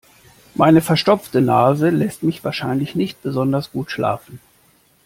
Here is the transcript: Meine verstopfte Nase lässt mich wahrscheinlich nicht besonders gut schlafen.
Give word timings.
Meine 0.55 0.81
verstopfte 0.81 1.41
Nase 1.41 1.89
lässt 1.91 2.23
mich 2.23 2.43
wahrscheinlich 2.43 2.95
nicht 2.95 3.21
besonders 3.21 3.71
gut 3.71 3.91
schlafen. 3.91 4.39